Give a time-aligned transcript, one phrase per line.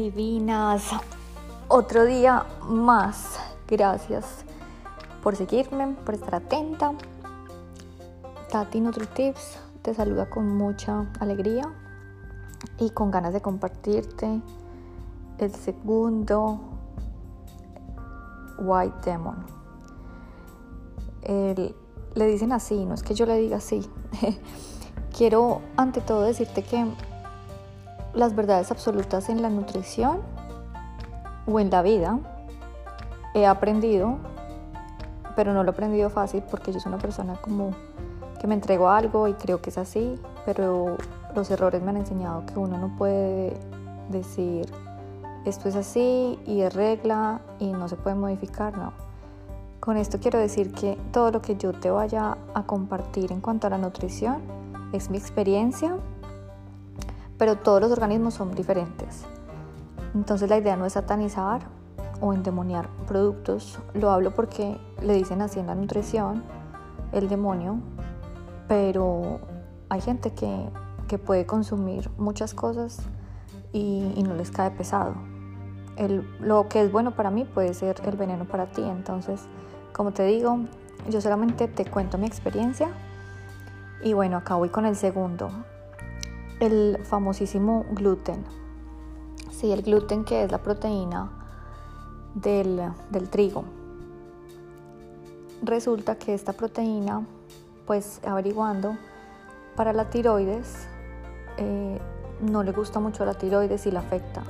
[0.00, 0.90] divinas.
[1.68, 3.38] Otro día más.
[3.68, 4.44] Gracias
[5.22, 6.92] por seguirme, por estar atenta.
[8.50, 11.70] Tati NutriTips te saluda con mucha alegría
[12.78, 14.40] y con ganas de compartirte
[15.38, 16.60] el segundo
[18.58, 19.44] White Demon.
[22.14, 23.88] le dicen así, no es que yo le diga así.
[25.16, 26.86] Quiero ante todo decirte que
[28.14, 30.20] las verdades absolutas en la nutrición
[31.46, 32.18] o en la vida
[33.34, 34.18] he aprendido,
[35.36, 37.70] pero no lo he aprendido fácil porque yo soy una persona como
[38.40, 40.96] que me entrego algo y creo que es así, pero
[41.34, 43.54] los errores me han enseñado que uno no puede
[44.08, 44.66] decir
[45.44, 48.92] esto es así y es regla y no se puede modificar, no.
[49.78, 53.66] Con esto quiero decir que todo lo que yo te vaya a compartir en cuanto
[53.66, 54.42] a la nutrición
[54.92, 55.96] es mi experiencia
[57.40, 59.24] pero todos los organismos son diferentes.
[60.14, 61.62] Entonces la idea no es satanizar
[62.20, 66.44] o endemoniar productos, lo hablo porque le dicen así en la nutrición,
[67.12, 67.78] el demonio,
[68.68, 69.40] pero
[69.88, 70.68] hay gente que,
[71.24, 73.00] puede consumir muchas cosas
[73.72, 75.14] y, no les cae pesado.
[76.40, 79.40] lo que es bueno para mí puede ser el veneno para ti, entonces,
[79.94, 80.58] como te digo,
[81.08, 82.90] yo solamente te cuento mi experiencia
[84.04, 85.50] y bueno, acá voy con el segundo
[86.60, 88.44] el famosísimo gluten.
[89.50, 91.30] Sí, el gluten que es la proteína
[92.34, 92.92] del,
[93.30, 93.64] trigo.
[95.62, 97.26] Resulta que esta proteína,
[97.86, 98.96] pues averiguando,
[99.74, 100.86] para la tiroides
[101.56, 101.98] eh,
[102.40, 104.42] no le gusta mucho la tiroides y la afecta.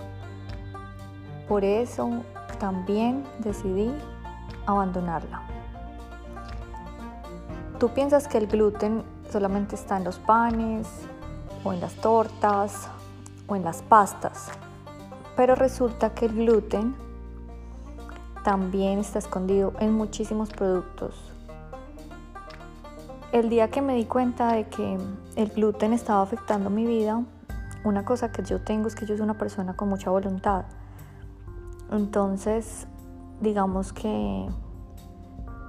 [1.48, 2.10] Por eso
[2.58, 3.92] también decidí
[4.66, 5.42] abandonarla.
[7.78, 10.86] Tú piensas que el gluten solamente está en los panes,
[11.64, 12.88] o en las tortas
[13.46, 14.50] o en las pastas.
[15.36, 16.94] Pero resulta que el gluten
[18.44, 21.32] también está escondido en muchísimos productos.
[23.32, 24.98] El día que me di cuenta de que
[25.36, 27.22] el gluten estaba afectando mi vida,
[27.84, 30.64] una cosa que yo tengo es que yo soy una persona con mucha voluntad.
[31.90, 32.86] Entonces,
[33.40, 34.48] digamos que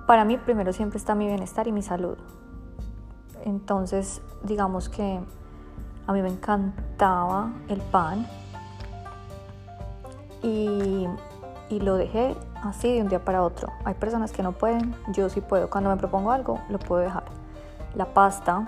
[0.07, 2.18] para mí primero siempre está mi bienestar y mi salud.
[3.46, 5.22] Entonces, digamos que
[6.12, 8.28] a mí me encantaba el pan
[10.44, 11.08] y,
[11.70, 13.70] lo dejé así de un día para otro.
[13.86, 15.70] Hay personas que no pueden, yo sí puedo.
[15.70, 17.24] Cuando me propongo algo, lo puedo dejar.
[17.96, 18.68] La pasta,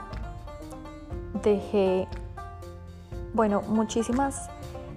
[1.43, 2.07] dejé,
[3.33, 4.49] bueno, muchísimas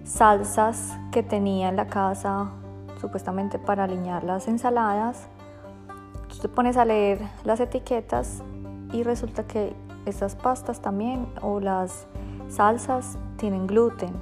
[0.05, 2.51] salsas que tenía en la casa,
[3.01, 5.27] supuestamente para alinear las ensaladas.
[6.29, 8.41] Tú te pones a leer las etiquetas
[8.93, 9.75] y resulta que
[10.05, 12.07] estas pastas también o las
[12.49, 14.15] salsas tienen gluten.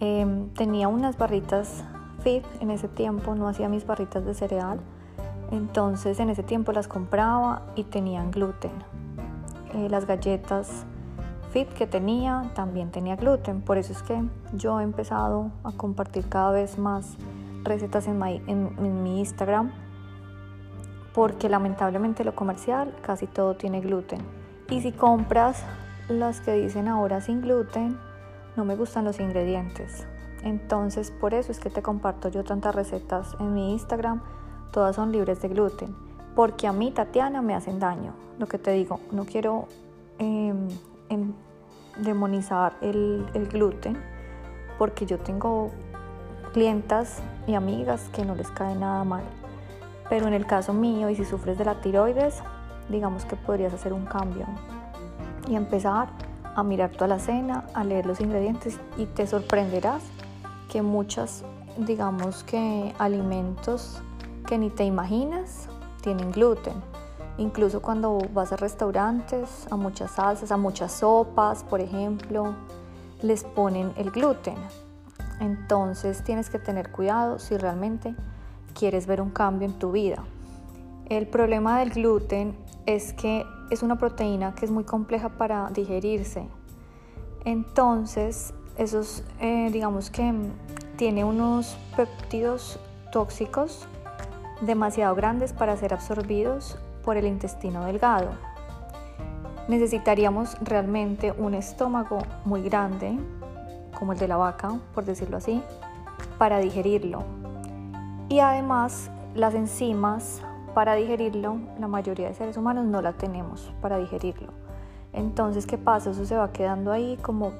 [0.00, 1.84] Em, tenía unas barritas
[2.22, 4.80] fit en ese tiempo, no hacía mis barritas de cereal,
[5.50, 8.72] entonces en ese tiempo las compraba y tenían gluten.
[9.74, 10.84] Eh, las galletas
[11.50, 14.22] fit que tenía también tenía gluten, por eso es que
[14.54, 17.16] yo he empezado a compartir cada vez más
[17.64, 19.70] recetas en, en mi Instagram,
[21.14, 24.20] porque lamentablemente lo comercial casi todo tiene gluten.
[24.70, 25.64] Y si compras
[26.10, 27.98] las que dicen ahora sin gluten,
[28.56, 30.06] no me gustan los ingredientes.
[30.42, 34.22] Entonces por eso es que te comparto yo tantas recetas en mi Instagram,
[34.72, 35.94] todas son libres de gluten,
[36.34, 38.14] porque a mí Tatiana me hacen daño.
[38.38, 39.68] Lo que te digo, no quiero
[40.18, 40.68] em,
[41.98, 43.96] demonizar el, el gluten,
[44.78, 45.70] porque yo tengo
[46.52, 49.24] clientas y amigas que no les cae nada mal.
[50.08, 52.42] Pero en el caso mío, y si sufres de la tiroides,
[52.88, 54.46] digamos que podrías hacer un cambio
[55.50, 56.08] y empezar
[56.54, 60.02] a mirar toda la cena, a leer los ingredientes y te sorprenderás
[60.70, 61.42] que muchas,
[61.76, 64.00] digamos que alimentos
[64.46, 65.68] que ni te imaginas
[66.02, 66.74] tienen gluten.
[67.36, 72.54] Incluso cuando vas a restaurantes, a muchas salsas, a muchas sopas, por ejemplo,
[73.20, 74.56] les ponen el gluten.
[75.40, 78.14] Entonces tienes que tener cuidado si realmente
[78.78, 80.22] quieres ver un cambio en tu vida.
[81.08, 82.56] El problema del gluten
[82.86, 86.46] es que es una proteína que es muy compleja para digerirse.
[87.44, 90.32] Entonces, esos, eh, digamos que
[90.96, 92.78] tiene unos péptidos
[93.12, 93.86] tóxicos
[94.60, 98.30] demasiado grandes para ser absorbidos por el intestino delgado.
[99.68, 103.18] Necesitaríamos realmente un estómago muy grande,
[103.98, 105.62] como el de la vaca, por decirlo así,
[106.38, 107.22] para digerirlo.
[108.28, 110.42] Y además, las enzimas
[110.74, 114.48] para digerirlo, la mayoría de seres humanos no la tenemos para digerirlo.
[115.12, 116.10] Entonces, ¿qué pasa?
[116.10, 117.52] Eso se va quedando ahí como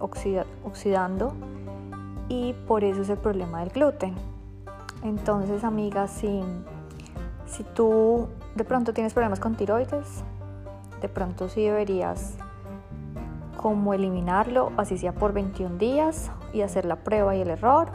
[0.00, 1.32] oxidando
[2.28, 4.14] y por eso es el problema del gluten.
[5.02, 6.42] Entonces, amigas, si,
[7.46, 10.22] si tú de pronto tienes problemas con tiroides,
[11.00, 12.36] de pronto sí deberías
[13.56, 17.90] como eliminarlo, así sea por 21 días y hacer la prueba y el error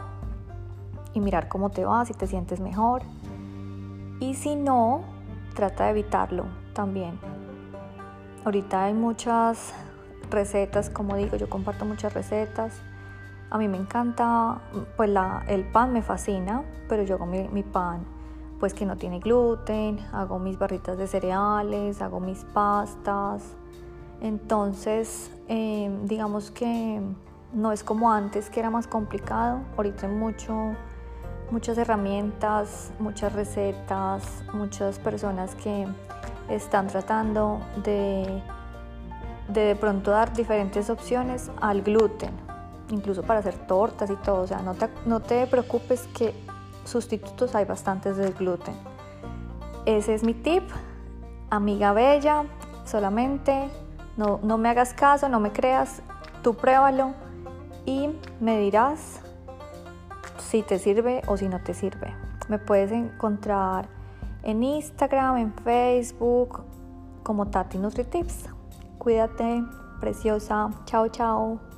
[1.14, 3.02] y mirar cómo te va, si te sientes mejor.
[4.24, 5.02] Y si no,
[5.54, 7.18] trata de evitarlo también.
[8.42, 9.74] Ahorita hay muchas
[10.30, 12.80] recetas, como digo, yo comparto muchas recetas.
[13.50, 14.62] A mí me encanta,
[14.96, 15.10] pues
[15.48, 18.06] el pan me fascina, pero yo hago mi, mi pan
[18.60, 23.42] pues que no tiene gluten, hago mis barritas de cereales, hago mis pastas.
[24.22, 26.98] Entonces, em, digamos que
[27.52, 29.60] no es como antes, que era más complicado.
[29.76, 30.72] Ahorita hay mucho,
[31.54, 35.86] muchas herramientas, muchas recetas, muchas personas que
[36.48, 38.42] están tratando de
[39.48, 42.30] de, pronto dar diferentes opciones al gluten,
[42.90, 44.42] incluso para hacer tortas y todo.
[44.42, 46.34] O sea, no te, no te preocupes que
[46.84, 48.74] sustitutos hay bastantes del gluten.
[49.86, 50.64] Ese es mi tip,
[51.50, 52.44] amiga bella,
[52.84, 53.68] solamente
[54.16, 56.02] no, no me hagas caso, no me creas,
[56.42, 57.12] tú pruébalo
[57.84, 58.08] y
[58.40, 59.20] me dirás
[60.44, 62.14] si te sirve o si no te sirve.
[62.48, 63.88] Me puedes encontrar
[64.42, 66.62] en Instagram, en Facebook,
[67.22, 68.46] como Tati NutriTips.
[68.98, 69.64] Cuídate,
[70.00, 70.70] preciosa.
[70.84, 71.73] Chao, chao.